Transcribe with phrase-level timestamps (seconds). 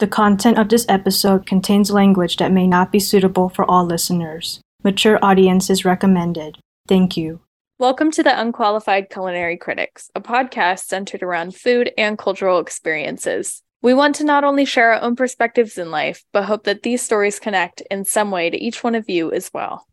[0.00, 4.62] The content of this episode contains language that may not be suitable for all listeners.
[4.82, 6.56] Mature audience is recommended.
[6.88, 7.40] Thank you.
[7.78, 13.62] Welcome to the Unqualified Culinary Critics, a podcast centered around food and cultural experiences.
[13.82, 17.02] We want to not only share our own perspectives in life, but hope that these
[17.02, 19.86] stories connect in some way to each one of you as well.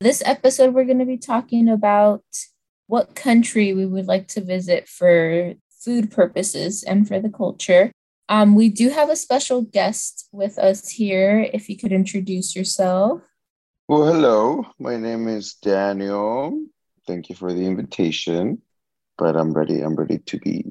[0.00, 2.24] This episode, we're going to be talking about
[2.88, 7.92] what country we would like to visit for food purposes and for the culture.
[8.32, 11.46] Um, we do have a special guest with us here.
[11.52, 13.20] If you could introduce yourself.
[13.88, 14.64] Well, hello.
[14.78, 16.58] My name is Daniel.
[17.06, 18.62] Thank you for the invitation.
[19.18, 19.82] But I'm ready.
[19.82, 20.64] I'm ready to be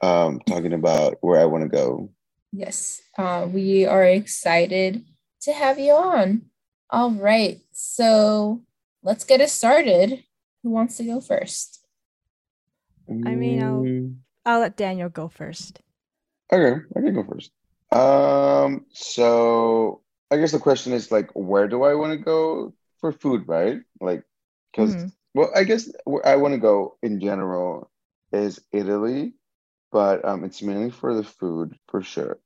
[0.00, 2.10] um, talking about where I want to go.
[2.50, 5.04] Yes, uh, we are excited
[5.42, 6.50] to have you on.
[6.90, 7.60] All right.
[7.70, 8.64] So
[9.04, 10.24] let's get it started.
[10.64, 11.78] Who wants to go first?
[13.08, 15.80] I mean, I'll Mm, I'll let Daniel go first.
[16.54, 17.52] Okay, I can go first.
[17.92, 23.12] Um, so I guess the question is like, where do I want to go for
[23.12, 23.80] food, right?
[24.00, 24.24] Like,
[24.72, 25.12] because Mhm.
[25.34, 27.90] well, I guess where I want to go in general
[28.32, 29.34] is Italy,
[29.92, 32.38] but um, it's mainly for the food for sure.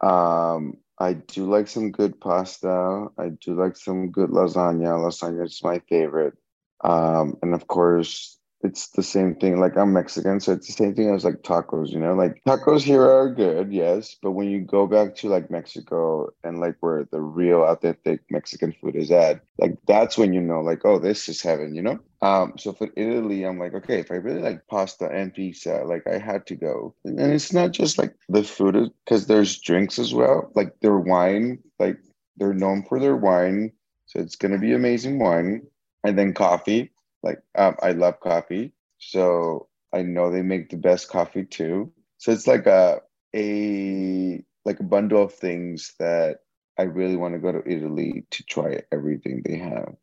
[0.00, 3.08] Um, I do like some good pasta.
[3.18, 4.98] I do like some good lasagna.
[4.98, 6.38] Lasagna is my favorite.
[6.84, 9.58] Um, and of course, it's the same thing.
[9.58, 12.14] Like I'm Mexican, so it's the same thing as like tacos, you know?
[12.14, 16.60] Like tacos here are good, yes, but when you go back to like Mexico and
[16.60, 20.84] like where the real authentic Mexican food is at, like that's when you know, like,
[20.84, 21.98] oh, this is heaven, you know?
[22.22, 26.06] Um, so for Italy, I'm like, okay, if I really like pasta and pizza, like
[26.06, 26.94] I had to go.
[27.04, 31.60] And it's not just like the food, because there's drinks as well, like their wine,
[31.78, 31.98] like
[32.36, 33.72] they're known for their wine,
[34.04, 35.62] so it's gonna be amazing wine,
[36.04, 36.90] and then coffee.
[37.22, 41.92] Like um, I love coffee, so I know they make the best coffee too.
[42.18, 43.00] So it's like a
[43.34, 46.38] a like a bundle of things that
[46.78, 49.94] I really want to go to Italy to try everything they have.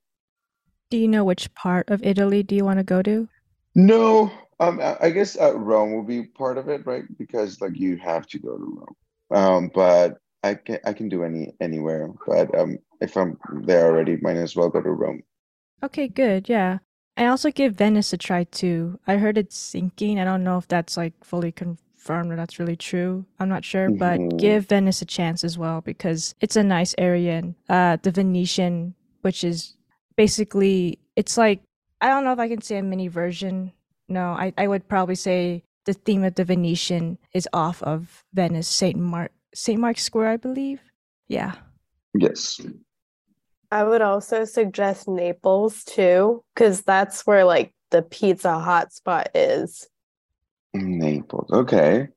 [0.90, 3.28] Do you know which part of Italy do you want to go to?
[3.76, 7.04] No, um, I guess uh, Rome will be part of it, right?
[7.18, 8.96] Because like you have to go to Rome.
[9.30, 12.10] Um, but I can I can do any anywhere.
[12.26, 15.22] But um, if I'm there already, might as well go to Rome.
[15.84, 16.50] Okay, good.
[16.50, 16.80] Yeah.
[17.18, 19.00] I also give Venice a try too.
[19.08, 20.20] I heard it's sinking.
[20.20, 23.26] I don't know if that's like fully confirmed or that's really true.
[23.40, 24.38] I'm not sure, but Mhm.
[24.40, 27.38] give Venice a chance as well because it's a nice area.
[27.40, 29.76] And uh, the Venetian, which is
[30.16, 31.62] basically, it's like,
[32.02, 33.72] I don't know if I can say a mini version.
[34.08, 38.68] No, I, I would probably say the theme of the Venetian is off of Venice,
[38.68, 38.98] St.
[38.98, 39.80] Mark, St.
[39.80, 40.82] Mark's Square, I believe.
[41.28, 41.54] Yeah.
[42.14, 42.62] Yes.
[43.72, 49.88] I would also suggest Naples too, because that's where like the pizza hotspot is.
[50.74, 51.50] Naples.
[51.52, 52.08] Okay.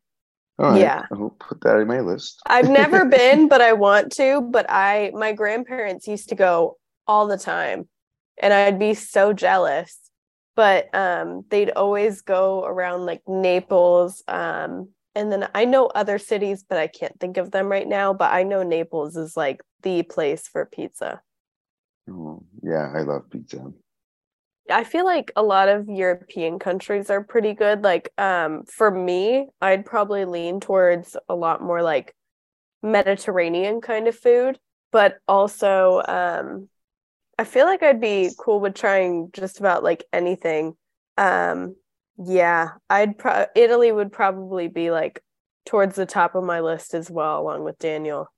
[0.59, 0.81] All right.
[0.81, 1.07] Yeah.
[1.11, 2.41] I will put that in my list.
[2.47, 4.43] I've never been, but I want to.
[4.43, 7.89] But I, my grandparents used to go all the time,
[8.41, 9.99] and I'd be so jealous.
[10.57, 14.23] But um, they'd always go around like Naples.
[14.29, 18.13] Um, and then I know other cities, but I can't think of them right now.
[18.13, 21.23] But I know Naples is like the place for pizza.
[22.11, 23.73] Oh, yeah, I love pizza.
[24.71, 27.83] I feel like a lot of European countries are pretty good.
[27.83, 32.15] Like, um, for me, I'd probably lean towards a lot more like
[32.83, 34.59] Mediterranean kind of food,
[34.93, 36.69] but also, um,
[37.39, 40.77] I feel like I'd be cool with trying just about like anything.
[41.19, 41.77] Um,
[42.19, 45.23] yeah, I'd pro- Italy would probably be like
[45.67, 48.29] towards the top of my list as well, along with Daniel.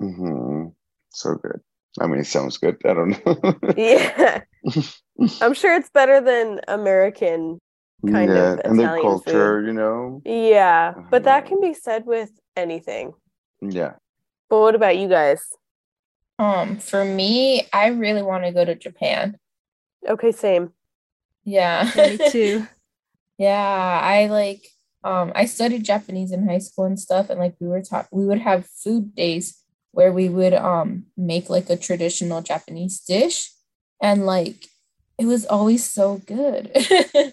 [0.00, 0.68] hmm
[1.10, 1.60] So good.
[2.00, 2.76] I mean, it sounds good.
[2.84, 3.54] I don't know.
[3.76, 4.42] Yeah,
[5.40, 7.58] I'm sure it's better than American
[8.06, 10.22] kind yeah, of and their Italian culture, you know.
[10.24, 13.14] Yeah, but that can be said with anything.
[13.60, 13.94] Yeah.
[14.48, 15.42] But what about you guys?
[16.38, 19.36] Um, for me, I really want to go to Japan.
[20.08, 20.72] Okay, same.
[21.44, 21.90] Yeah.
[21.94, 22.66] Yeah, me too.
[23.38, 24.66] Yeah, I like
[25.04, 28.26] um I studied Japanese in high school and stuff and like we were taught we
[28.26, 29.62] would have food days
[29.92, 33.50] where we would um make like a traditional Japanese dish
[34.02, 34.66] and like
[35.18, 36.70] it was always so good.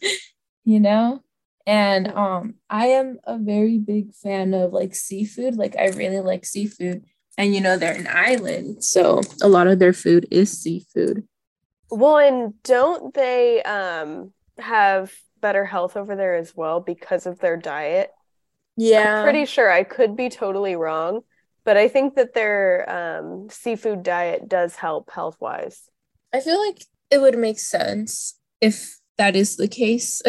[0.66, 1.22] you know?
[1.68, 5.56] And um I am a very big fan of like seafood.
[5.56, 7.06] Like I really like seafood.
[7.38, 11.28] And you know they're an island, so a lot of their food is seafood.
[11.90, 17.58] Well, and don't they um have better health over there as well because of their
[17.58, 18.12] diet?
[18.78, 19.24] Yeah.
[19.24, 21.22] Pretty sure I could be totally wrong,
[21.66, 25.90] but I think that their um seafood diet does help health-wise.
[26.34, 30.22] I feel like it would make sense if that is the case.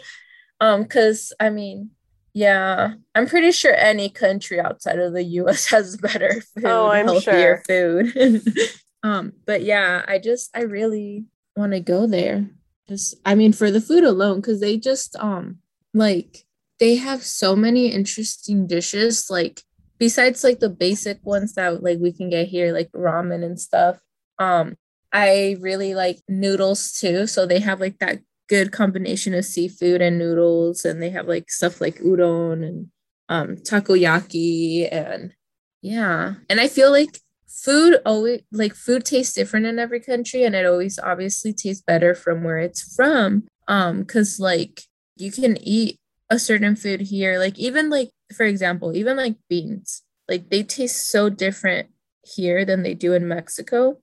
[0.60, 1.90] um, because I mean,
[2.34, 7.06] Yeah, I'm pretty sure any country outside of the US has better food, Oh, I'm
[7.06, 8.42] healthier food.
[9.02, 11.26] um, but yeah, I just I really
[11.56, 12.48] want to go there.
[12.88, 15.58] Just I mean for the food alone cuz they just um
[15.94, 16.44] like
[16.78, 19.62] they have so many interesting dishes like
[20.02, 24.00] besides like the basic ones that like we can get here like ramen and stuff.
[24.36, 24.74] Um
[25.12, 28.18] I really like noodles too, so they have like that
[28.48, 32.88] good combination of seafood and noodles and they have like stuff like udon and
[33.28, 35.32] um takoyaki and
[35.80, 40.54] yeah and i feel like food always like food tastes different in every country and
[40.54, 44.82] it always obviously tastes better from where it's from um because like
[45.16, 45.98] you can eat
[46.32, 51.10] a certain food here like even like for example even like beans like they taste
[51.12, 51.88] so different
[52.24, 53.98] here than they do in mexico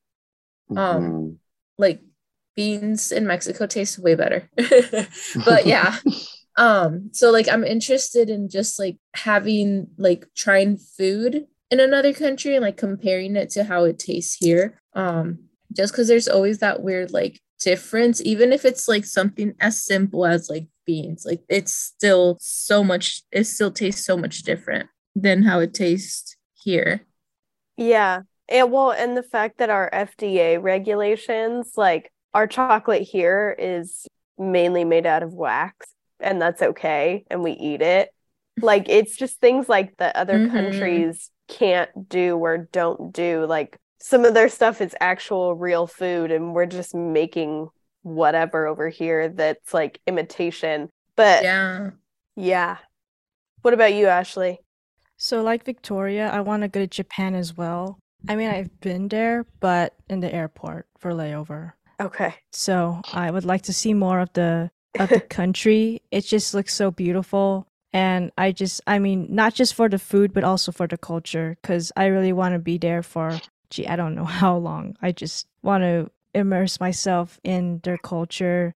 [0.75, 1.37] um Mhm.
[1.77, 1.99] like
[2.55, 4.41] beans in Mexico taste way better.
[5.45, 5.95] but yeah.
[6.57, 12.51] Um so like I'm interested in just like having like trying food in another country
[12.55, 14.75] and like comparing it to how it tastes here.
[14.93, 19.83] Um just cuz there's always that weird like difference even if it's like something as
[19.83, 24.89] simple as like beans like it's still so much it still tastes so much different
[25.15, 27.01] than how it tastes here.
[27.77, 28.21] Yeah.
[28.47, 34.07] And well, and the fact that our FDA regulations, like our chocolate here is
[34.37, 35.87] mainly made out of wax,
[36.19, 38.09] and that's okay, and we eat it.
[38.61, 40.51] Like it's just things like that other Mhm.
[40.51, 43.45] countries can't do or don't do.
[43.45, 47.69] Like some of their stuff is actual real food, and we're just making
[48.03, 50.89] whatever over here that's like imitation.
[51.15, 51.91] But Yeah.
[52.35, 52.77] yeah.
[53.61, 54.59] What about you, Ashley?
[55.17, 57.99] So, like Victoria, I want to go to Japan as well.
[58.29, 61.73] I mean, I've been there, but in the airport for layover.
[61.99, 62.35] Okay.
[62.53, 66.01] So, I would like to see more of the of the country.
[66.09, 67.67] It just looks so beautiful.
[67.91, 71.57] And I just, I mean, not just for the food, but also for the culture,
[71.61, 74.95] because I really want to be there for, gee, I don't know how long.
[75.01, 78.73] I just want to immerse myself in their culture.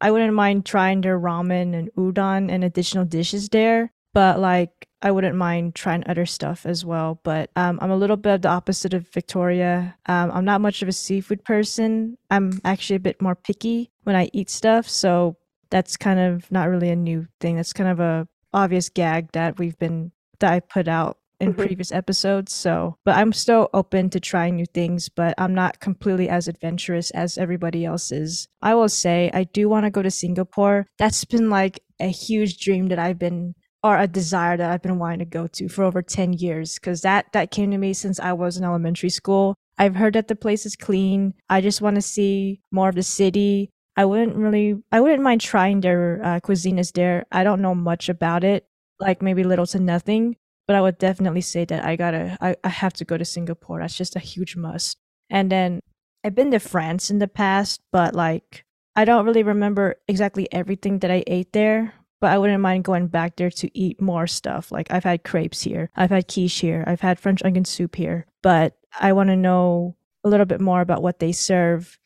[0.00, 5.10] I wouldn't mind trying their ramen and udon and additional dishes there, but like, I
[5.10, 7.20] wouldn't mind trying other stuff as well.
[7.24, 9.96] But um, I'm a little bit of the opposite of Victoria.
[10.06, 12.16] Um, I'm not much of a seafood person.
[12.30, 14.88] I'm actually a bit more picky when I eat stuff.
[14.88, 15.36] So
[15.70, 17.56] that's kind of not really a new thing.
[17.56, 21.58] That's kind of a obvious gag that we've been that I put out in Mhm.
[21.66, 22.52] previous episodes.
[22.52, 27.10] So, but I'm still open to trying new things, but I'm not completely as adventurous
[27.12, 28.48] as everybody else is.
[28.62, 30.86] I will say I do want to go to Singapore.
[30.98, 34.98] That's been like a huge dream that I've been or a desire that I've been
[34.98, 38.18] wanting to go to for over 10 years because that that came to me since
[38.18, 39.54] I was in elementary school.
[39.76, 41.34] I've heard that the place is clean.
[41.50, 43.70] I just want to see more of the city.
[43.96, 47.26] I wouldn't really I wouldn't mind trying their uh, cuisine is there.
[47.30, 48.66] I don't know much about it,
[49.00, 52.68] like maybe little to nothing, but I would definitely say that I gotta I, I
[52.68, 53.80] have to go to Singapore.
[53.80, 54.96] That's just a huge must.
[55.30, 55.80] And then
[56.24, 58.64] I've been to France in the past, but like
[58.96, 61.94] I don't really remember exactly everything that I ate there.
[62.20, 64.72] But I wouldn't mind going back there to eat more stuff.
[64.72, 68.26] Like I've had crepes here, I've had quiche here, I've had French onion soup here.
[68.42, 71.98] But I want to know a little bit more about what they serve,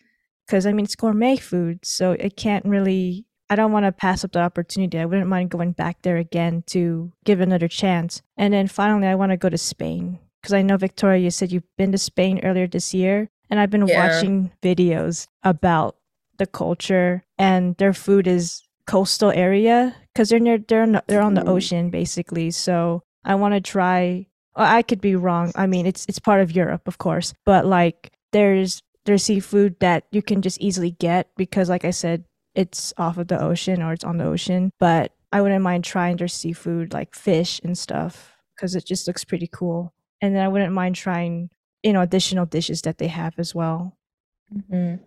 [0.46, 3.26] because I mean it's gourmet food, so it can't really.
[3.50, 4.99] I don't want to pass up the opportunity.
[4.99, 8.21] I wouldn't mind going back there again to give another chance.
[8.37, 11.50] And then finally, I want to go to Spain because I know Victoria, you said
[11.50, 13.97] you've been to Spain earlier this year, and I've been Yeah.
[13.97, 15.97] watching videos about
[16.37, 21.21] the culture and their food is coastal area because they're near they're on the, they're
[21.23, 21.49] on the Mhm.
[21.49, 22.50] ocean basically.
[22.50, 24.26] So I want to try.
[24.57, 25.52] Well, I could be wrong.
[25.57, 30.05] I mean, it's it's part of Europe, of course, but like there's there's seafood that
[30.12, 32.25] you can just easily get because, like I said,
[32.59, 34.73] it's off of the ocean or it's on the ocean.
[34.81, 39.25] But I wouldn't mind trying their seafood, like fish and stuff, because it just looks
[39.25, 39.95] pretty cool.
[40.21, 41.50] And then I wouldn't mind trying,
[41.83, 43.97] you know, additional dishes that they have as well.
[44.53, 45.00] Mhm.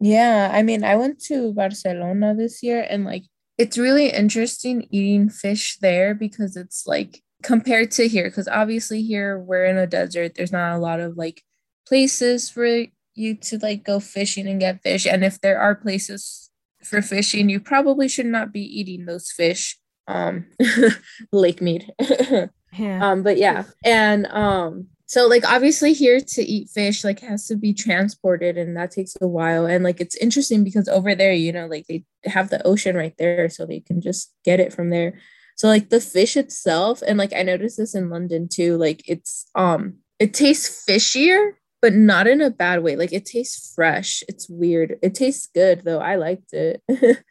[0.00, 3.24] Yeah, I mean, I went to Barcelona this year and like
[3.58, 9.38] it's really interesting eating fish there because it's like compared to here, because obviously here
[9.38, 11.42] we're in a desert, there's not a lot of like
[11.86, 12.86] places for
[13.20, 15.06] you to like go fishing and get fish.
[15.06, 16.50] And if there are places
[16.82, 19.78] for fishing, you probably should not be eating those fish.
[20.08, 20.46] Um,
[21.32, 21.84] lake meat.
[22.78, 23.10] Yeah.
[23.10, 27.56] um but yeah and um so like obviously here to eat fish like has to
[27.56, 31.52] be transported and that takes a while and like it's interesting because over there you
[31.52, 34.90] know like they have the ocean right there so they can just get it from
[34.90, 35.18] there
[35.56, 39.46] so like the fish itself and like i noticed this in london too like it's
[39.56, 44.48] um it tastes fishier but not in a bad way like it tastes fresh it's
[44.48, 46.82] weird it tastes good though i liked it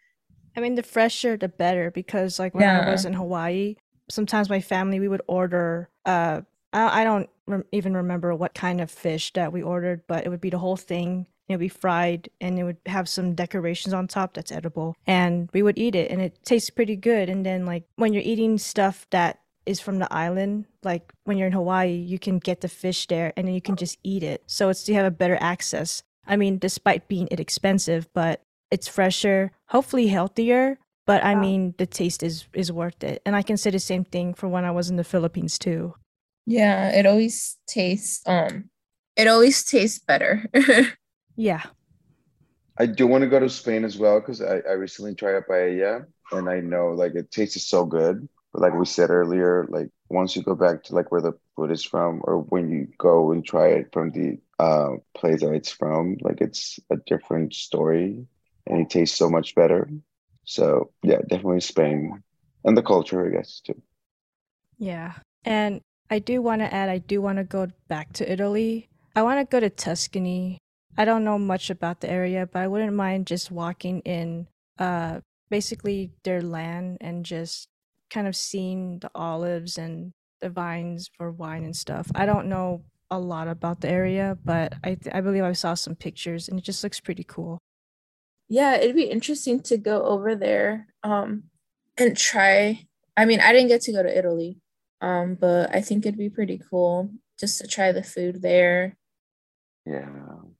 [0.59, 3.75] I mean, the fresher the better because, like, when I was in Hawaii,
[4.09, 5.89] sometimes my family we would order.
[6.05, 6.41] Uh,
[6.73, 10.29] I, I don't rem- even remember what kind of fish that we ordered, but it
[10.29, 11.27] would be the whole thing.
[11.47, 15.49] It would be fried, and it would have some decorations on top that's edible, and
[15.53, 17.29] we would eat it, and it tastes pretty good.
[17.29, 19.39] And then, like, when you're eating stuff that
[19.69, 23.31] is from the island, like when you're in Hawaii, you can get the fish there,
[23.37, 24.43] and then you can just eat it.
[24.47, 26.03] So it's you have a better access.
[26.25, 30.77] I mean, despite being inexpensive, but it's fresher, hopefully healthier.
[31.05, 34.03] But I mean, the taste is is worth it, and I can say the same
[34.03, 35.95] thing for when I was in the Philippines too.
[36.45, 38.69] Yeah, it always tastes um
[39.15, 40.49] it always tastes better.
[41.35, 41.63] Yeah,
[42.77, 45.41] I do want to go to Spain as well because I, I recently tried a
[45.41, 48.27] paella and I know like it tasted so good.
[48.53, 51.71] But like we said earlier, like once you go back to like where the food
[51.71, 55.71] is from or when you go and try it from the uh, place that it's
[55.71, 58.25] from, like it's a different story
[58.67, 59.89] and it tastes so much better.
[60.45, 62.23] So yeah, definitely Spain
[62.63, 63.81] and the culture, I guess, too.
[64.77, 65.13] yeah.
[65.45, 68.87] And I do want to add, I do want to go back to Italy.
[69.15, 70.57] I want to go to Tuscany.
[70.97, 75.19] I don't know much about the area, but I wouldn't mind just walking in uh
[75.49, 77.67] basically their land and just
[78.09, 82.09] kind of seen the olives and the vines for wine and stuff.
[82.15, 85.73] I don't know a lot about the area, but I th- I believe I saw
[85.73, 87.59] some pictures and it just looks pretty cool.
[88.49, 91.43] yeah, it'd be interesting to go over there um
[91.97, 92.85] and try.
[93.17, 94.57] I mean, I didn't get to go to Italy.
[95.01, 98.97] Um, but I think it'd be pretty cool just to try the food there.
[99.85, 100.09] Yeah,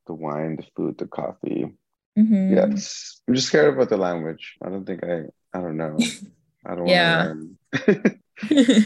[0.08, 1.76] the wine, the food, the coffee.
[2.18, 2.52] Mhm.
[2.56, 3.22] Yes.
[3.28, 4.58] I'm just scared about the language.
[4.64, 5.98] I don't think I I don't know.
[6.66, 7.34] I don't Yeah.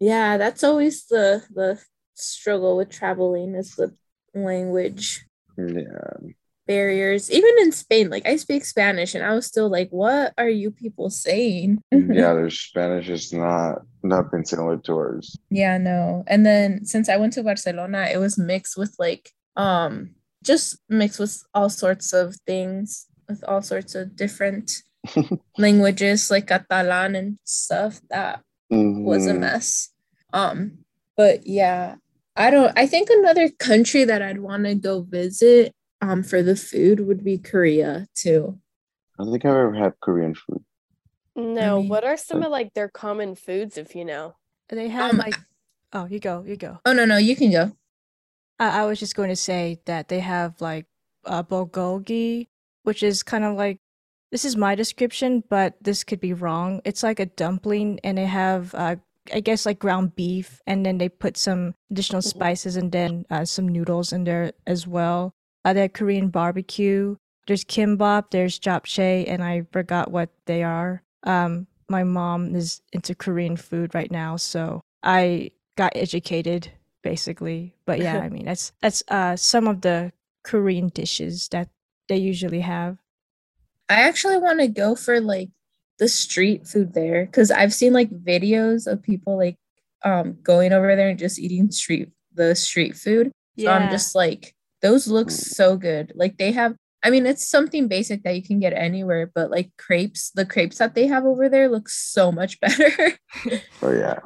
[0.00, 1.80] yeah, that's always the the
[2.14, 3.94] struggle with traveling is the
[4.34, 5.24] language
[5.56, 6.32] yeah.
[6.66, 7.30] barriers.
[7.30, 10.70] Even in Spain, like I speak Spanish and I was still like, what are you
[10.70, 11.82] people saying?
[11.92, 15.36] Yeah, their Spanish is not nothing similar to ours.
[15.50, 16.24] Yeah, no.
[16.26, 21.20] And then since I went to Barcelona, it was mixed with like um just mixed
[21.20, 24.82] with all sorts of things, with all sorts of different
[25.58, 29.40] languages like Catalan and stuff that was a Mhm.
[29.40, 29.90] mess.
[30.32, 30.84] Um,
[31.16, 31.96] but yeah,
[32.36, 36.56] I don't I think another country that I'd want to go visit um for the
[36.56, 38.58] food would be Korea too.
[39.18, 40.64] I don't think I've ever had Korean food.
[41.36, 44.36] No, mean- what are some of like their common foods if you know?
[44.68, 45.36] They have Um, like
[45.92, 46.78] oh, you go, you go.
[46.86, 47.72] Oh no, no, you can go.
[48.58, 50.86] I, I was just going to say that they have like
[51.24, 52.46] uh, bulgogi,
[52.84, 53.80] which is kind of like
[54.32, 56.80] this is my description, but this could be wrong.
[56.84, 58.96] It's like a dumpling, and they have uh,
[59.32, 62.28] I guess like ground beef, and then they put some additional Mhm.
[62.28, 65.32] spices and then uh, some noodles in there as well.
[65.64, 67.16] Uh, they have Korean barbecue.
[67.46, 68.30] There's kimbap.
[68.30, 71.02] There's japchae, and I forgot what they are.
[71.24, 76.70] Um, my mom is into Korean food right now, so I got educated
[77.02, 77.74] basically.
[77.86, 80.12] But yeah, I mean that's that's uh some of the
[80.44, 81.68] Korean dishes that
[82.08, 82.98] they usually have.
[83.90, 85.50] I actually want to go for like
[85.98, 89.56] the street food there because I've seen like videos of people like
[90.02, 93.32] um going over there and just eating street the street food.
[93.58, 96.12] So I'm just like, those look so good.
[96.14, 99.70] Like they have, I mean, it's something basic that you can get anywhere, but like
[99.76, 103.18] crepes, the crepes that they have over there look so much better.
[103.82, 104.20] Oh yeah.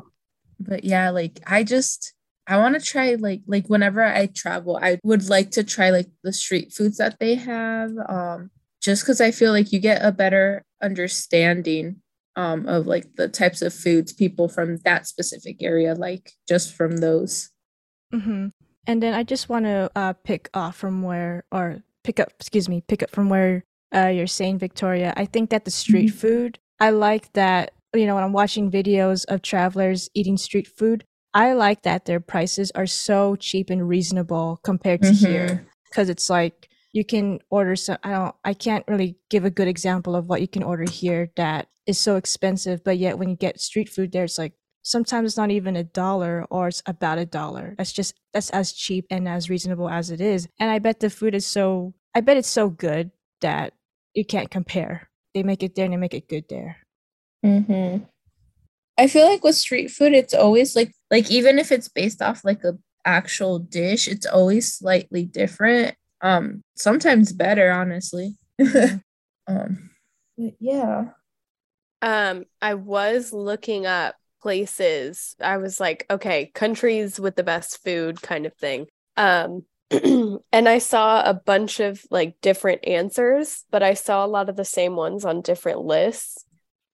[0.60, 2.12] but yeah, like I just
[2.46, 6.10] I want to try like like whenever I travel, I would like to try like
[6.22, 7.92] the street foods that they have.
[8.08, 8.50] Um,
[8.84, 11.96] just because I feel like you get a better understanding
[12.36, 16.98] um of like the types of foods people from that specific area like just from
[16.98, 17.50] those.
[18.12, 18.48] hmm
[18.86, 22.68] And then I just want to uh, pick off from where, or pick up, excuse
[22.68, 23.64] me, pick up from where
[23.94, 25.14] uh, you're saying, Victoria.
[25.16, 26.20] I think that the street Mhm.
[26.20, 31.04] food, I like that, you know, when I'm watching videos of travelers eating street food,
[31.32, 35.64] I like that their prices are so cheap and reasonable compared to here.
[35.88, 39.68] Because it's like you can order some, I don't, I can't really give a good
[39.68, 43.36] example of what you can order here that is so expensive, but yet when you
[43.36, 47.18] get street food there, it's like, sometimes it's not even a dollar or it's about
[47.18, 47.74] a dollar.
[47.76, 50.46] That's just that's as cheap and as reasonable as it is.
[50.60, 53.10] And I bet the food is so I bet it's so good
[53.40, 53.72] that
[54.12, 55.08] you can't compare.
[55.32, 56.76] They make it there and they make it good there.
[57.44, 58.04] Mm-hmm.
[58.96, 62.44] I feel like with street food, it's always like like even if it's based off
[62.44, 65.96] like a actual dish, it's always slightly different.
[66.24, 68.34] Um, sometimes better, honestly.
[69.46, 69.90] um,
[70.36, 71.10] but yeah.
[72.02, 75.36] Um, I was looking up places.
[75.40, 78.86] I was like, okay, countries with the best food kind of thing.
[79.16, 84.48] Um, and I saw a bunch of like different answers, but I saw a lot
[84.48, 86.44] of the same ones on different lists.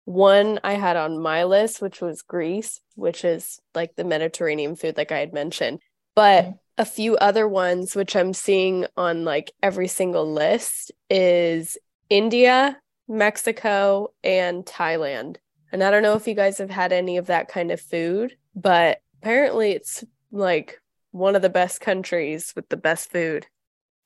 [0.04, 4.96] One I had on my list, which was Greece, which is like the Mediterranean food,
[4.96, 5.80] like I had mentioned.
[6.14, 6.58] But Mhm.
[6.80, 11.76] A few other ones, which I'm seeing on like every single list, is
[12.08, 15.36] India, Mexico, and Thailand.
[15.72, 18.34] And I don't know if you guys have had any of that kind of food,
[18.56, 23.46] but apparently it's like one of the best countries with the best food.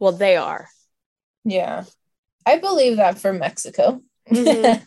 [0.01, 0.69] Well, they are.
[1.45, 1.85] Yeah.
[2.45, 4.03] I believe that for Mexico.
[4.29, 4.83] Mhm.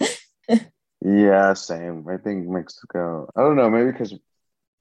[1.05, 2.05] Yeah, same.
[2.09, 3.29] I think Mexico.
[3.35, 4.13] I don't know, maybe because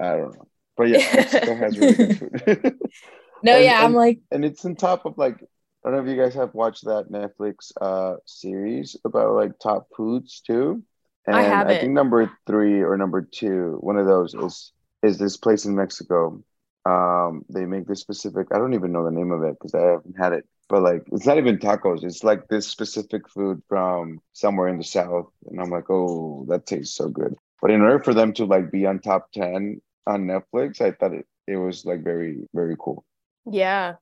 [0.00, 0.48] I don't know.
[0.76, 2.40] But yeah, Mexico has really good food.
[3.42, 5.42] no, And- yeah, I'm like, and it's on top of like
[5.84, 9.88] I don't know if you guys have watched that Netflix uh series about like top
[9.96, 10.82] foods too.
[11.26, 11.80] And I I haven't.
[11.80, 16.42] think number three or number two, one of those is is this place in Mexico.
[16.84, 18.46] Um, they make this specific.
[18.52, 20.46] I don't even know the name of it because I haven't had it.
[20.68, 22.04] But like, it's not even tacos.
[22.04, 26.66] It's like this specific food from somewhere in the south, and I'm like, oh, that
[26.66, 27.34] tastes so good.
[27.60, 31.14] But in order for them to like be on top ten on Netflix, I thought
[31.14, 33.04] it it was like very very cool.
[33.44, 33.96] Yeah.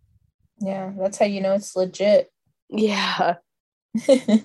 [0.59, 2.31] yeah, that's how you know it's legit.
[2.71, 3.37] Yeah.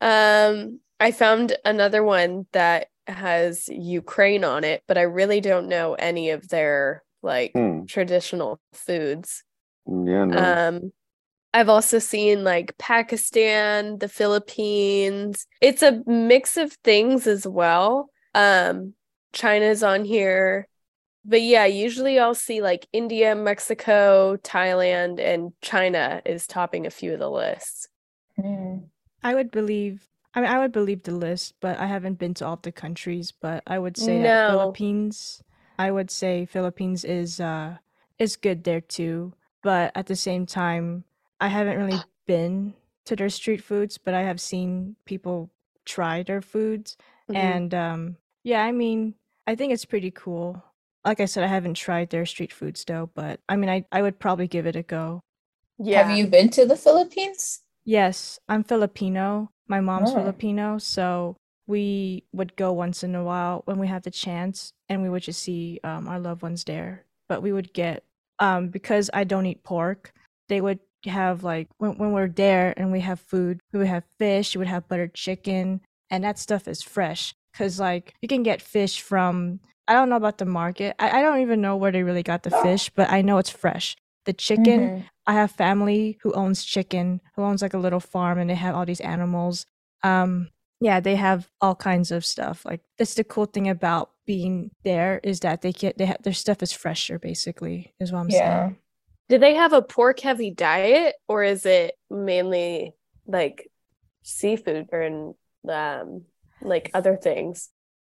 [0.00, 5.94] Um, I found another one that has Ukraine on it, but I really don't know
[5.94, 7.84] any of their like Hmm.
[7.84, 9.44] traditional foods.
[9.86, 10.38] Yeah, no.
[10.38, 10.92] Um,
[11.54, 15.46] I've also seen like Pakistan, the Philippines.
[15.60, 18.10] It's a mix of things as well.
[18.34, 18.94] Um,
[19.32, 20.66] China's on here.
[21.24, 27.12] But yeah, usually I'll see like India, Mexico, Thailand, and China is topping a few
[27.12, 27.88] of the lists.
[28.38, 28.88] Mm.
[29.22, 30.08] I would believe.
[30.34, 33.32] I mean, I would believe the list, but I haven't been to all the countries.
[33.32, 34.46] But I would say No.
[34.48, 35.42] Philippines.
[35.78, 37.76] I would say Philippines is uh
[38.18, 39.34] is good there too.
[39.62, 41.04] But at the same time,
[41.40, 42.74] I haven't really been
[43.04, 45.50] to their street foods, but I have seen people
[45.84, 46.96] try their foods,
[47.28, 47.36] Mhm.
[47.36, 49.14] and um yeah, I mean,
[49.46, 50.62] I think it's pretty cool.
[51.04, 54.02] Like I said, I haven't tried their street foods though, but I mean, I I
[54.02, 55.20] would probably give it a go.
[55.78, 56.02] yeah.
[56.06, 57.60] Have you been to the Philippines?
[57.84, 59.50] Yes, I'm Filipino.
[59.66, 60.14] My mom's Oh.
[60.14, 65.02] Filipino, so we would go once in a while when we have the chance, and
[65.02, 67.04] we would just see um, our loved ones there.
[67.28, 68.04] But we would get
[68.38, 70.12] um, because I don't eat pork.
[70.48, 74.04] They would have like when when we're there and we have food, we would have
[74.18, 74.54] fish.
[74.54, 77.34] We would have buttered chicken, and that stuff is fresh.
[77.56, 80.94] Cause like you can get fish from I don't know about the market.
[80.98, 83.50] I, I don't even know where they really got the fish, but I know it's
[83.50, 83.96] fresh.
[84.24, 84.92] The chicken.
[84.92, 85.08] Mhm.
[85.26, 88.74] I have family who owns chicken, who owns like a little farm, and they have
[88.74, 89.66] all these animals.
[90.02, 90.48] Um,
[90.80, 92.64] yeah, they have all kinds of stuff.
[92.64, 96.32] Like that's the cool thing about being there is that they get they have their
[96.32, 97.18] stuff is fresher.
[97.18, 98.70] Basically, is what I'm Yeah.
[98.70, 98.76] saying.
[99.28, 102.94] Do they have a pork heavy diet or is it mainly
[103.26, 103.68] like
[104.22, 105.34] seafood or in,
[105.68, 106.22] um
[106.64, 107.70] like other things?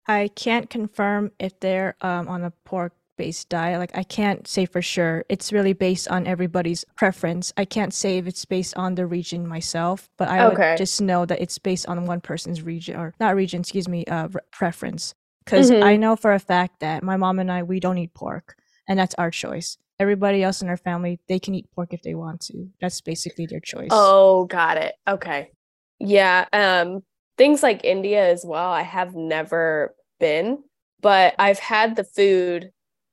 [0.07, 3.79] I can't confirm if they're um, on a pork based diet.
[3.79, 5.25] Like I can't say for sure.
[5.29, 7.53] It's really based on everybody's preference.
[7.57, 10.73] I can't say if it's based on the region myself, but I Okay.
[10.73, 14.05] would just know that it's based on one person's region or not region, excuse me,
[14.07, 15.15] uh, re- preference.
[15.45, 15.83] Because Mhm.
[15.83, 18.57] I know for a fact that my mom and I we don't eat pork,
[18.89, 19.79] and that's our choice.
[19.99, 22.69] Everybody else in our family they can eat pork if they want to.
[22.81, 23.89] That's basically their choice.
[23.91, 24.95] Oh, got it.
[25.09, 25.51] Okay.
[25.99, 27.03] Yeah, um
[27.37, 28.71] things like India as well.
[28.71, 30.63] I have never been,
[31.01, 32.71] but I've had the food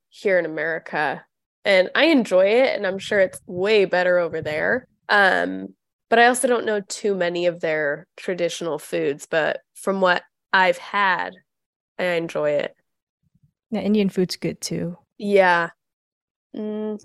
[0.10, 1.26] here in America
[1.66, 4.88] and I enjoy it and I'm sure it's way better over there.
[5.10, 5.70] Um
[6.10, 10.78] but I also don't know too many of their traditional foods, but from what I've
[10.78, 11.34] had,
[11.98, 12.76] I enjoy it.
[13.72, 14.96] Yeah, Indian food's good too.
[15.18, 15.70] Yeah.
[16.56, 17.04] Mm,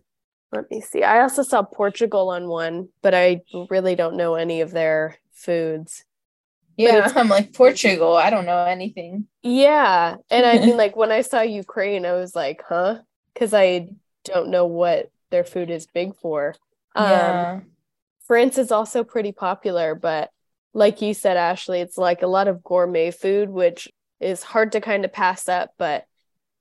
[0.52, 1.02] let me see.
[1.02, 6.04] I also saw Portugal on one, but I really don't know any of their foods.
[6.78, 8.16] Yeah, it's- I'm like Portugal.
[8.16, 9.26] I don't know anything.
[9.42, 10.16] Yeah.
[10.30, 12.98] And I mean, like, when I saw Ukraine, I was like, huh?
[13.34, 13.88] Because I
[14.24, 16.54] don't know what their food is big for.
[16.94, 17.60] Um, yeah.
[18.26, 20.30] France is also pretty popular, but
[20.74, 23.88] like you said, Ashley, it's like a lot of gourmet food, which
[24.20, 25.70] is hard to kind of pass up.
[25.78, 26.04] But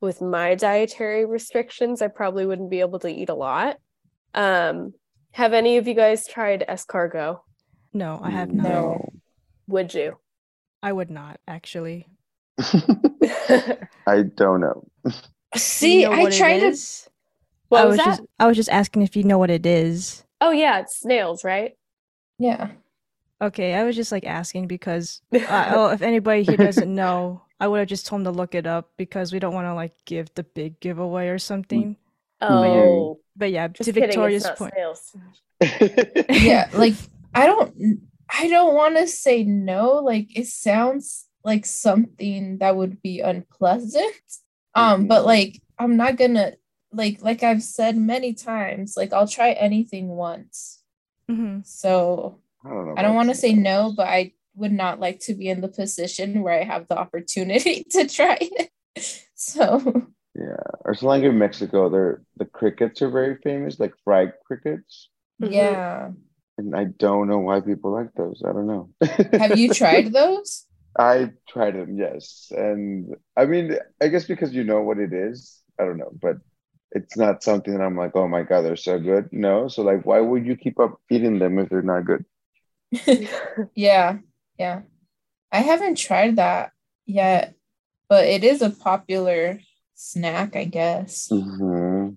[0.01, 3.77] with my dietary restrictions, I probably wouldn't be able to eat a lot.
[4.33, 4.93] Um,
[5.31, 7.39] have any of you guys tried escargot?
[7.93, 8.63] No, I have not.
[8.69, 9.09] No.
[9.67, 10.17] Would you?
[10.81, 12.07] I would not actually.
[14.07, 14.87] I don't know.
[15.55, 16.67] See, You know I what it tried to.
[16.67, 17.09] is?
[17.69, 18.05] what I was was that?
[18.05, 20.23] just I was just asking if you know what it is.
[20.41, 21.75] Oh yeah, it's snails, right?
[22.39, 22.71] Yeah.
[23.41, 27.67] Okay, I was just like asking because uh, oh, if anybody here doesn't know, I
[27.67, 29.93] would have just told them to look it up because we don't want to like
[30.05, 31.97] give the big giveaway or something.
[32.41, 34.07] Oh, But yeah, just to kidding.
[34.09, 34.73] Victoria's point.
[34.73, 35.15] snails.
[36.29, 36.93] yeah, like
[37.33, 37.73] I don't
[38.29, 39.95] I don't want to say no.
[39.95, 44.13] Like it sounds like something that would be unpleasant.
[44.75, 45.25] Um, but Mhm.
[45.25, 46.53] like I'm not gonna
[46.91, 50.83] like like I've said many times, like I'll try anything once.
[51.29, 52.41] hmm So
[52.95, 55.61] I don't don't want to say no, but I would not like to be in
[55.61, 58.71] the position where I have the opportunity to try it.
[59.35, 64.33] So Yeah, or so like in Mexico, they're the crickets are very famous, like fried
[64.45, 65.09] crickets,
[65.39, 65.49] Mhm.
[65.51, 66.11] yeah.
[66.57, 68.41] And I don't know why people like those.
[68.45, 68.89] I don't know.
[69.37, 70.65] Have you tried those?
[70.97, 75.61] I tried them, yes, and I mean, I guess because you know what it is.
[75.79, 76.37] I don't know, but
[76.91, 79.29] it's not something that I'm like, oh my god, they're so good.
[79.31, 82.25] No, so like, why would you keep up eating them if they're not good?
[83.75, 84.17] Yeah,
[84.57, 84.81] yeah.
[85.51, 86.71] I haven't tried that
[87.05, 87.55] yet,
[88.09, 89.59] but it is a popular
[89.95, 91.27] snack, I guess.
[91.29, 92.09] hmm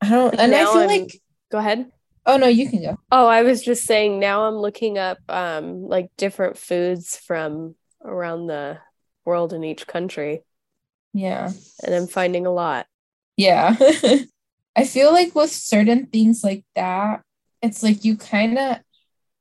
[0.00, 1.20] I don't, and I feel I'm- like,
[1.50, 1.90] Go ahead.
[2.26, 2.98] Oh no, you can go.
[3.10, 8.46] Oh, I was just saying now I'm looking up um like different foods from around
[8.46, 8.78] the
[9.24, 10.42] world in each country
[11.14, 12.86] Yeah, and I'm finding a lot.
[13.36, 13.76] yeah.
[14.76, 17.22] I feel like with certain things like that,
[17.60, 18.78] it's like you kind of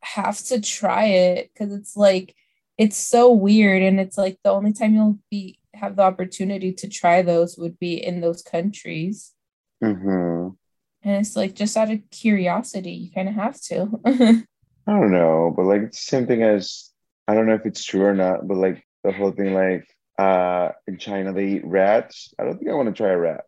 [0.02, 2.36] have to try it because it's like
[2.78, 6.90] it's so weird, and it's like the only time you'll be have the opportunity to
[6.90, 9.34] try those would be in those countries.
[9.82, 10.56] hmm
[11.04, 13.90] And it's like just out of curiosity, you kind of have to.
[14.06, 16.90] I don't know, but like it's the same thing as
[17.28, 19.88] I don't know if it's true or not, but like the whole thing, like
[20.20, 22.34] uh in China they eat rats.
[22.40, 23.46] I don't think I want to try a rat.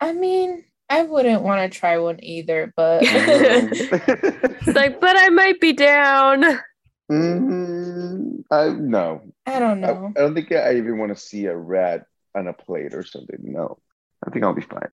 [0.00, 5.60] I mean, I wouldn't want to try one either, but It's like, but I might
[5.60, 6.44] be down.
[7.10, 8.44] Mhm.
[8.50, 10.12] I no, I don't I, know.
[10.16, 13.38] I don't think I even want to see a rat on a plate or something.
[13.40, 13.78] No,
[14.26, 14.88] I think I'll be fine.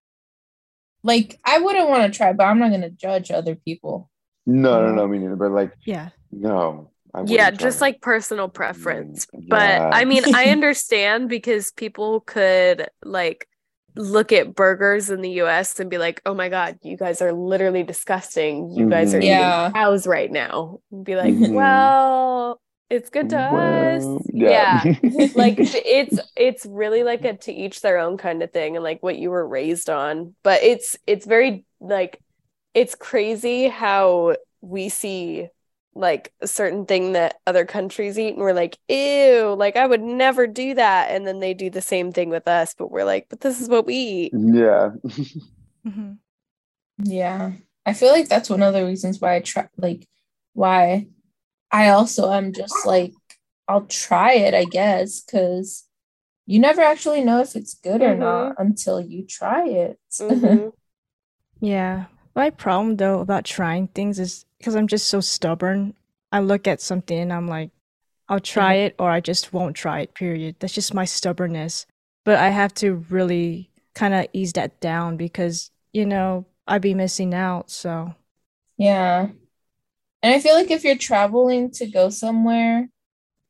[1.02, 4.10] Like, I wouldn't want to try, but I'm not going to judge other people.
[4.46, 5.36] No, no, no, me neither.
[5.36, 6.10] But like, Yeah.
[6.30, 7.82] no, I Yeah, try just it.
[7.82, 9.26] like personal preference.
[9.26, 9.80] Mm, But.
[9.94, 13.46] I mean, I understand because people could like
[13.96, 17.32] look at burgers in the US and be like, oh my God, you guys are
[17.32, 18.70] literally disgusting.
[18.76, 19.22] You guys are Mhm.
[19.24, 19.70] eating Yeah.
[19.72, 20.80] cows right now.
[20.92, 21.54] And be like, Mhm.
[21.54, 22.60] well,
[22.90, 24.30] it's good to Well, us.
[24.32, 24.84] yeah.
[25.34, 29.02] like it's it's really like a to each their own kind of thing and like
[29.02, 32.20] what you were raised on but it's it's very like
[32.74, 35.48] it's crazy how we see
[35.94, 40.02] like a certain thing that other countries eat and we're like ew like i would
[40.02, 43.26] never do that and then they do the same thing with us but we're like
[43.28, 44.90] but this is what we eat yeah.
[45.84, 46.12] hmm
[46.98, 47.52] Yeah.
[47.86, 50.06] I feel like that's one of the reasons why I try, like,
[50.52, 51.08] why
[51.72, 53.14] I also am just like,
[53.68, 55.86] I'll try it, I guess, because
[56.46, 58.16] you never actually know if it's good or Mhm.
[58.16, 60.00] not until you try it.
[60.20, 60.72] Mhm.
[61.60, 62.06] Yeah.
[62.34, 65.94] My problem though about trying things is because I'm just so stubborn.
[66.32, 67.70] I look at something and I'm like,
[68.28, 70.56] I'll try it or I just won't try it, period.
[70.60, 71.86] That's just my stubbornness.
[72.24, 76.94] But I have to really kind of ease that down because, you know, I'd be
[76.94, 77.70] missing out.
[77.70, 78.14] So,
[78.76, 79.30] Yeah.
[80.22, 82.88] And I feel like if you're traveling to go somewhere,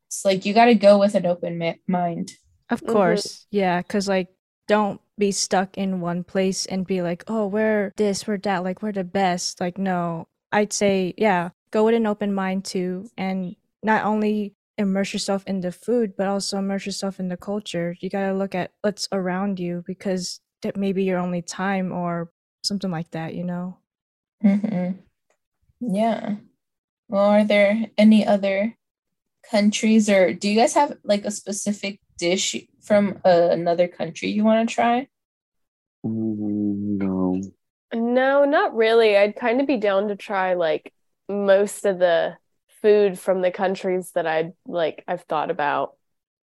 [0.09, 2.33] it's like you got to go with an open ma- mind.
[2.71, 2.93] of Mhm.
[2.93, 4.29] course, yeah, because like,
[4.69, 8.83] don't be stuck in one place and be like, oh, we're this, we're that, like,
[8.83, 9.61] we're the best.
[9.61, 13.11] Like, no, I'd say, yeah, go with an open mind too.
[13.19, 17.97] And not only immerse yourself in the food, but also immerse yourself in the culture.
[18.01, 21.93] You got to look at what's around you because that may be your only time
[21.93, 22.31] or
[22.63, 23.79] something like that, you know?
[24.43, 25.01] hmm
[25.81, 26.37] Yeah.
[27.11, 28.77] Well, are there any other
[29.51, 34.45] countries or do you guys have like a specific dish from uh, another country you
[34.45, 35.09] want to try?
[36.07, 37.41] Mm, no.
[37.93, 40.95] no not really i'd kind of be down to try like
[41.29, 42.37] most of the
[42.81, 45.97] food from the countries that i'd like i've thought about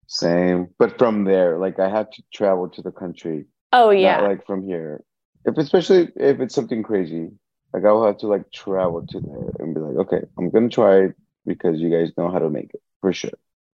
[0.08, 0.68] Same.
[0.78, 4.46] But from there, like I have to travel to the country, oh not yeah like
[4.46, 5.02] from here.
[5.44, 7.30] If especially if it's something crazy,
[7.76, 11.04] like I'll have to like travel to there and be like, okay, I'm gonna try
[11.04, 13.30] it because you guys know how to make it for sure.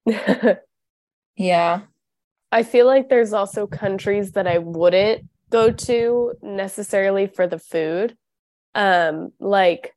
[1.39, 1.83] Yeah.
[2.51, 8.17] I feel like there's also countries that I wouldn't go to necessarily for the food.
[8.75, 9.95] Um, like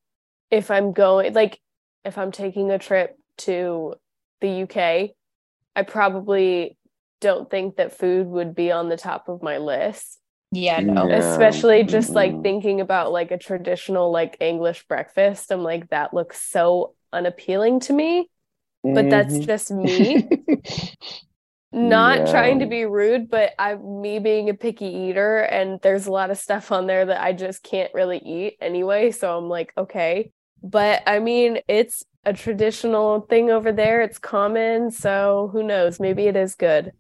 [0.52, 1.60] if I'm going, like
[2.06, 3.96] if I'm taking a trip to
[4.40, 5.12] the UK,
[5.76, 6.78] I probably
[7.22, 10.20] don't think that food would be on the top of my list.
[10.52, 11.08] Yeah, no.
[11.08, 11.10] Yeah.
[11.10, 12.44] Especially just like mhm.
[12.44, 15.52] thinking about like a traditional like English breakfast.
[15.52, 18.30] I'm like, that looks so unappealing to me.
[18.94, 19.42] But that's Mhm.
[19.42, 20.28] just me.
[21.74, 26.12] not trying to be rude, but i'm me being a picky eater and there's a
[26.12, 29.72] lot of stuff on there that I just can't really eat anyway, so I'm like,
[29.78, 30.32] okay.
[30.64, 34.02] But I mean, it's a traditional thing over there.
[34.02, 36.00] It's common, so who knows?
[36.00, 36.92] Maybe it is good.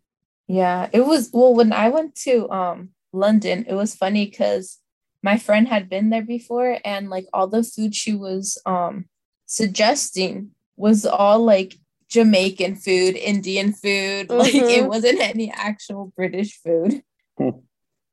[0.47, 4.79] Yeah, it was well when I went to um London, it was funny because
[5.23, 9.05] my friend had been there before and like all the food she was um
[9.45, 11.75] suggesting was all like
[12.09, 14.29] Jamaican food, Indian food.
[14.31, 14.87] Like it Mhm.
[14.87, 17.03] wasn't any actual British food.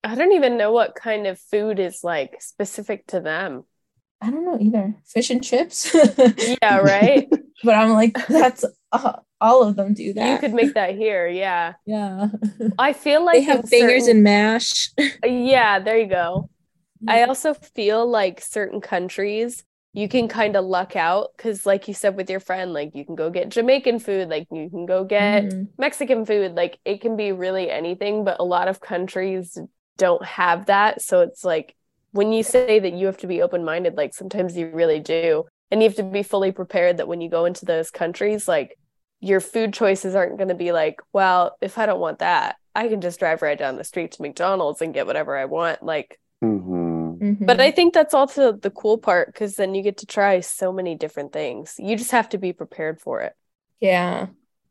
[0.05, 3.65] I don't even know what kind of food is like specific to them.
[4.21, 4.95] I don't know either.
[5.07, 5.95] Fish and chips.
[6.63, 7.29] Yeah, right?
[7.65, 10.33] but I'm like, that's uh, all of them do that.
[10.33, 11.75] you could make that here, yeah.
[11.87, 12.29] yeah.
[12.79, 14.91] I feel like they have in fingers certain- and mash.
[15.25, 16.49] Yeah, there you go.
[17.07, 21.95] I also feel like certain countries you can kind of luck out because, like you
[21.95, 25.03] said with your friend, like you can go get Jamaican food, like you can go
[25.05, 25.69] get Mhm.
[25.79, 29.59] Mexican food, like it can be really anything, but a lot of countries
[29.97, 31.01] don't have that.
[31.03, 31.75] So it's like
[32.13, 35.45] when you say that you have to be open minded, like sometimes you really do.
[35.71, 38.79] And you have to be fully prepared that when you go into those countries, like
[39.21, 42.89] your food choices aren't going to be like, well, if I don't want that, I
[42.89, 45.83] can just drive right down the street to McDonald's and get whatever I want.
[45.83, 47.47] Like, hmm Mhm.
[47.47, 50.73] but I think that's also the cool part because then you get to try so
[50.73, 51.75] many different things.
[51.79, 53.35] You just have to be prepared for it.
[53.81, 54.27] yeah,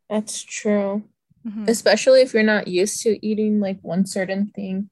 [0.10, 1.04] that's true.
[1.46, 1.68] Mhm.
[1.68, 4.90] Especially if you're not used to eating like one certain thing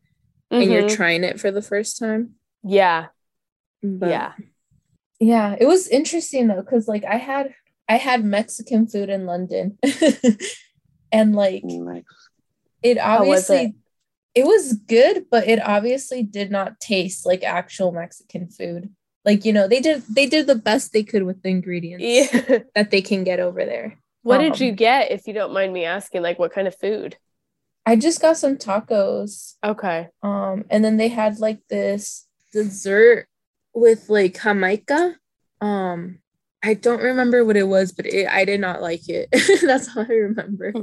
[0.51, 0.95] and you're Mhm.
[0.95, 2.35] trying it for the first time.
[2.61, 3.07] yeah,
[3.81, 4.33] But yeah.
[5.19, 7.53] yeah, it was interesting though, because like I had
[7.87, 9.77] I had Mexican food in London,
[11.11, 12.03] and like Nice.
[12.83, 13.75] it was obviously
[14.33, 14.45] it?
[14.45, 18.89] was good, but it obviously did not taste like actual Mexican food.
[19.23, 22.59] Like you know, they did they did the best they could with the ingredients Yeah.
[22.75, 23.97] that they can get over there.
[24.23, 26.23] What did you Um, get, if you don't mind me asking?
[26.23, 27.17] Like, what kind of food?
[27.85, 29.53] I just got some tacos.
[29.63, 30.07] Okay.
[30.23, 33.27] Um, and then they had like this dessert
[33.75, 35.15] with like Jamaica.
[35.61, 36.19] Um,
[36.65, 39.29] I don't remember what it was, but it, I did not like it.
[39.61, 40.73] That's all I remember.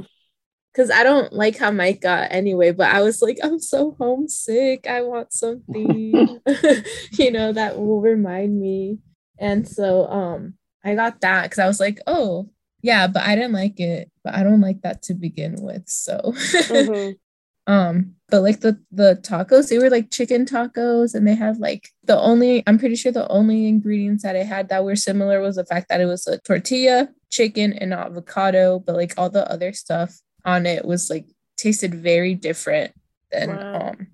[0.71, 4.87] Because I don't like how Mike got anyway, but I was like, I'm so homesick.
[4.87, 6.41] I want something,
[7.11, 8.99] you know, that will remind me.
[9.37, 12.49] And so um I got that because I was like, oh,
[12.81, 14.09] yeah, but I didn't like it.
[14.23, 15.89] But I don't like that to begin with.
[15.89, 16.19] So
[16.69, 17.19] Mhm.
[17.67, 21.89] Um, but like the the tacos, they were like chicken tacos, and they had like
[22.03, 25.55] the only I'm pretty sure the only ingredients that it had that were similar was
[25.55, 29.71] the fact that it was a tortilla, chicken, and avocado, but like all the other
[29.73, 32.93] stuff on it was like tasted very different
[33.31, 33.89] than Wow.
[33.89, 34.07] um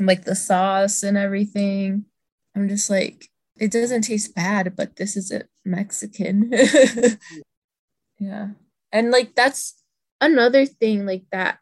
[0.00, 2.04] like the sauce and everything.
[2.54, 6.52] I'm just like, it doesn't taste bad, but this isn't Mexican.
[8.18, 8.48] yeah.
[8.92, 9.82] And like that's
[10.20, 11.58] another thing like that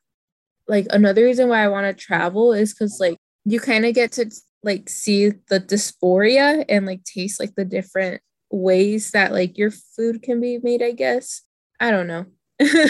[0.70, 4.12] like another reason why I want to travel is because like you kind of get
[4.12, 4.30] to
[4.62, 10.22] like see the dysphoria and like taste like the different ways that like your food
[10.22, 11.42] can be made, I guess.
[11.80, 12.26] I don't know.
[12.61, 12.88] I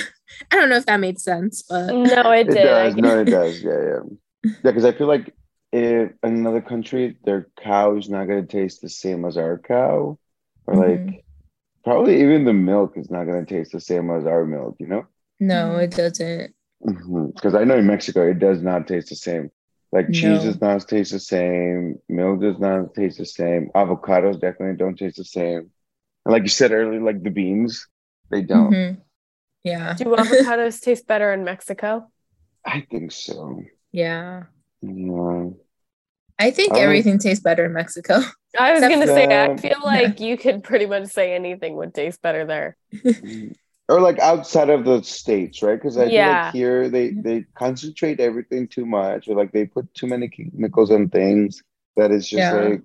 [0.52, 2.62] don't know if that made sense, but No, it It did.
[2.64, 2.96] Does.
[2.96, 3.62] No, it does.
[3.64, 4.00] Yeah, yeah.
[4.44, 5.34] Yeah, because I feel like
[5.72, 9.58] if in another country, their cow is not going to taste the same as our
[9.58, 10.18] cow.
[10.66, 11.22] Or like, Mhm.
[11.84, 14.86] probably even the milk is not going to taste the same as our milk, you
[14.86, 15.06] know?
[15.38, 16.54] no, it doesn't.
[16.84, 19.50] Because I know in Mexico, it does not taste the same.
[19.92, 21.98] Like, cheese does not taste the same.
[22.08, 23.70] Milk does not taste the same.
[23.74, 25.70] Avocados definitely don't taste the same.
[26.24, 27.88] And like you said earlier, like the beans,
[28.30, 28.70] they don't.
[28.70, 29.00] Mhm.
[29.64, 29.94] Yeah.
[29.94, 32.10] Do avocados taste better in Mexico?
[32.64, 33.62] I think so.
[33.90, 34.44] Yeah.
[34.80, 35.48] Yeah.
[36.38, 38.20] I think I don't- everything tastes better in Mexico.
[38.58, 41.94] I was Except gonna say, I feel like you could pretty much say anything would
[41.94, 42.76] taste better there.
[43.90, 45.74] or like outside of the states, right?
[45.74, 46.44] Because I feel Yeah.
[46.44, 50.90] like here they they concentrate everything too much, or like they put too many chemicals
[50.90, 51.62] and things
[51.96, 52.68] that it's just Yeah.
[52.68, 52.82] like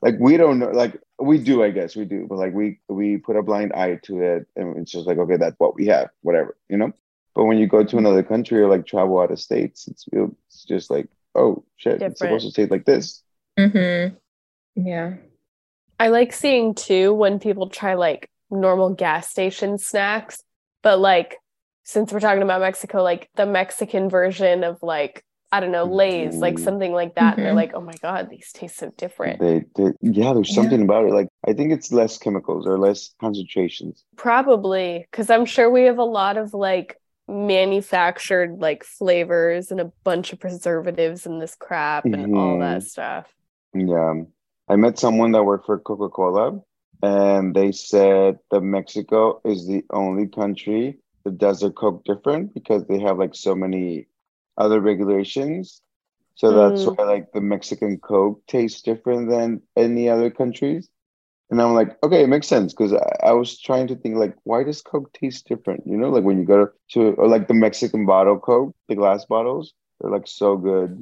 [0.00, 0.70] like we don't know.
[0.70, 3.96] Like we do, I guess we do, but like we we put a blind eye
[4.04, 6.92] to it, and it's just like okay, that's what we have, whatever, you know.
[7.34, 10.64] But when you go to another country or like travel out of states, it's it's
[10.64, 13.22] just like oh shit, it's supposed to taste like this.
[13.58, 14.14] Mm-hmm.
[14.88, 15.14] Yeah.
[16.00, 20.42] I like seeing too when people try like normal gas station snacks,
[20.82, 21.36] but like
[21.84, 26.36] since we're talking about Mexico, like the Mexican version of like I don't know Lay's,
[26.36, 26.64] like Mhm.
[26.64, 27.38] something like that.
[27.38, 29.40] And they're like, oh my god, these taste so different.
[29.40, 30.56] They, they yeah, there's Yeah.
[30.56, 31.12] something about it.
[31.14, 34.04] Like I think it's less chemicals or less concentrations.
[34.16, 39.90] Probably because I'm sure we have a lot of like manufactured like flavors and a
[40.04, 43.26] bunch of preservatives in this crap and all that stuff.
[43.74, 44.14] Yeah.
[44.68, 46.60] I met someone that worked for Coca Cola,
[47.02, 52.86] and they said that Mexico is the only country that does their Coke different because
[52.86, 54.06] they have like so many
[54.56, 55.82] other regulations.
[56.34, 56.96] So that's Mm.
[56.96, 60.88] why like the Mexican Coke tastes different than any other countries.
[61.50, 64.34] And I'm like, okay, it makes sense because I, I was trying to think like,
[64.44, 65.84] why does Coke taste different?
[65.86, 69.24] You know, like when you go to or like the Mexican bottle Coke, the glass
[69.26, 70.98] bottles, they're like so good.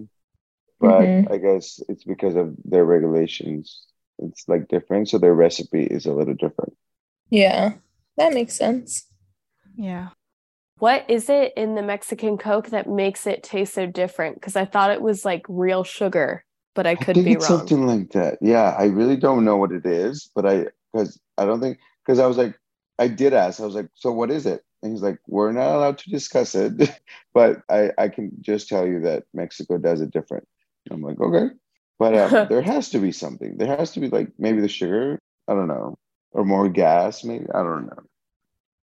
[0.80, 1.30] But Mhm.
[1.30, 3.86] I guess it's because of their regulations.
[4.18, 6.76] It's like different, so their recipe is a little different.
[7.30, 7.74] Yeah,
[8.16, 9.06] that makes sense.
[9.76, 10.10] Yeah.
[10.78, 14.36] What is it in the Mexican Coke that makes it taste so different?
[14.36, 17.42] Because I thought it was like real sugar, but I I could think be it's
[17.42, 17.66] wrong.
[17.68, 18.38] something like that.
[18.42, 22.18] Yeah, I really don't know what it is, but I because I don't think because
[22.18, 22.58] I was like
[22.98, 23.60] I did ask.
[23.60, 24.64] I was like, so what is it?
[24.82, 26.72] And he's like, we're not allowed to discuss it,
[27.34, 30.46] but I I can just tell you that Mexico does it different.
[30.90, 31.54] I'm like, okay,
[31.98, 33.56] but um, there has to be something.
[33.56, 35.18] There has to be like maybe the sugar.
[35.48, 35.96] I don't know,
[36.32, 37.24] or more gas.
[37.24, 38.02] Maybe I don't know.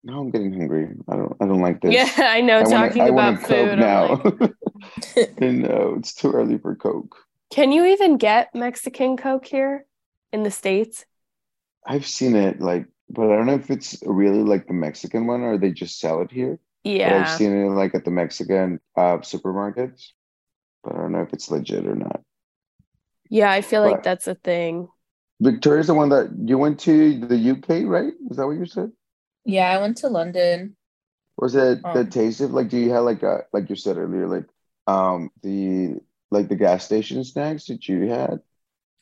[0.04, 0.90] Now I'm getting hungry.
[1.08, 1.36] I don't.
[1.42, 1.94] I don't like this.
[1.94, 2.60] Yeah, I know.
[2.60, 4.22] I wanna- talking I about food, now.
[4.24, 4.54] like,
[5.38, 7.16] and no, it's too early for Coke.
[7.52, 9.86] can you even get Mexican Coke here
[10.34, 11.06] in the States?
[11.86, 15.42] I've seen it like, but I don't know if it's really like the Mexican one
[15.42, 16.60] or they just sell it here.
[16.98, 20.08] But I've seen it like at the Mexican uh, supermarkets.
[20.84, 22.22] But I don't know if it's legit or not.
[23.32, 24.90] Yeah, I feel like that's a thing.
[25.42, 28.14] Victoria's the one that you went to the UK, right?
[28.30, 28.92] Is that what you said?
[29.46, 30.78] Yeah, I went to London.
[31.38, 32.70] Was it the Um, taste of like?
[32.70, 34.46] Do you have like a like you said earlier, like
[34.88, 38.42] um the like the gas station snacks that you had?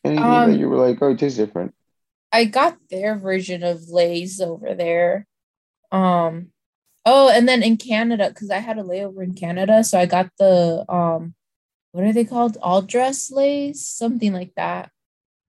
[0.06, 1.76] Anything Um, that you were like, oh, it tastes different.
[2.32, 5.28] I got their version of Lay's over there.
[5.92, 6.52] Um,
[7.06, 10.32] oh, and then in Canada, because I had a layover in Canada, so I got
[10.40, 11.36] the um,
[11.92, 12.58] what are they called?
[12.62, 14.92] All dress Lay's, something like that.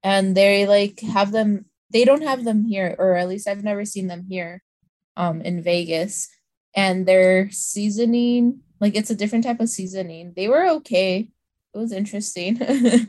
[0.02, 1.66] And they like have them.
[1.92, 4.62] They don't have them here, or at least I've never seen them here,
[5.16, 6.28] um, in Vegas.
[6.74, 10.32] And their seasoning, like it's a different type of seasoning.
[10.36, 11.28] They were okay.
[11.74, 12.60] It was interesting.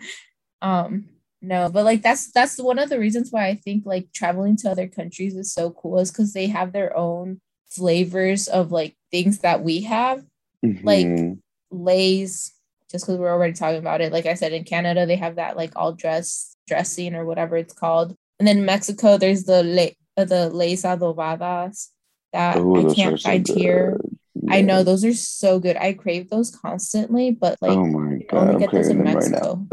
[0.61, 1.05] um,
[1.41, 4.69] no, but like that's that's one of the reasons why I think like traveling to
[4.69, 9.39] other countries is so cool is because they have their own flavors of like things
[9.39, 10.23] that we have.
[10.61, 11.39] Like Mhm.
[11.71, 12.51] Lay's,
[12.91, 14.11] just because we're already talking about it.
[14.11, 17.73] Like I said, in Canada they have that like all dress dressing or whatever it's
[17.73, 21.89] called, and then Mexico there's the lay uh, the Lay's adobadas
[22.33, 23.97] that Ooh, I can't are so find here.
[24.01, 24.17] good.
[24.49, 25.77] I know those are so good.
[25.77, 28.97] I crave those constantly, but like oh my you only god, I'm get those in
[29.03, 29.15] them right.
[29.15, 29.67] Mexico.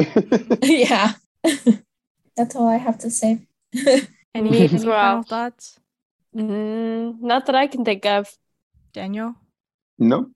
[0.62, 1.12] yeah.
[2.36, 3.40] That's all I have to say.
[4.34, 5.22] Any, any Wow.
[5.22, 5.78] final thoughts,
[6.36, 8.30] Mm, not that I can think of.
[8.92, 9.34] Daniel?
[9.98, 10.30] no,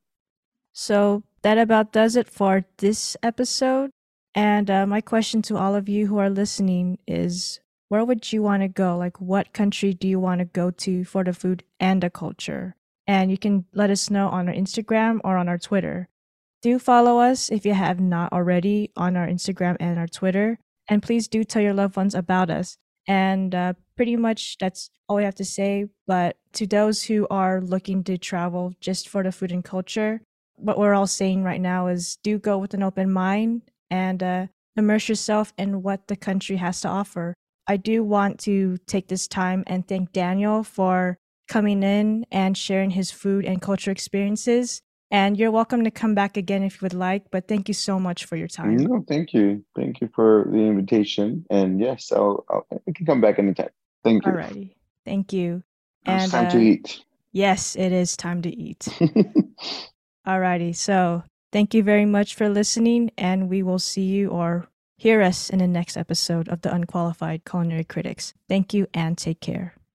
[0.72, 3.90] So that about does it for this episode.
[4.34, 8.42] And uh, my question to all of you who are listening is where would you
[8.42, 8.96] want to go?
[8.96, 12.74] Like, what country do you want to go to for the food and the culture?
[13.06, 16.08] And you can let us know on our Instagram or on our Twitter.
[16.62, 20.58] Do follow us if you have not already on our Instagram and our Twitter.
[20.88, 22.78] And please do tell your loved ones about us.
[23.06, 25.86] And uh, pretty much that's all we have to say.
[26.06, 30.22] But to those who are looking to travel just for the food and culture,
[30.62, 34.46] what we're all saying right now is do go with an open mind and uh,
[34.76, 37.34] immerse yourself in what the country has to offer.
[37.66, 42.90] I do want to take this time and thank Daniel for coming in and sharing
[42.90, 44.80] his food and culture experiences.
[45.10, 48.00] And you're welcome to come back again if you would like, but thank you so
[48.00, 48.76] much for your time.
[48.76, 51.44] no, thank you, thank you for the invitation.
[51.50, 53.68] And yes, I'll, I'll I can come back anytime.
[54.04, 54.32] Thank you.
[54.32, 54.74] Alrighty.
[55.04, 55.62] Thank you.
[56.06, 57.00] It's And time uh, to eat.
[57.32, 58.88] yes, it is time to eat.
[60.26, 60.74] Alrighty.
[60.74, 65.50] So thank you very much for listening, and we will see you or hear us
[65.50, 68.34] in the next episode of the Unqualified Culinary Critics.
[68.48, 69.74] Thank you and take care.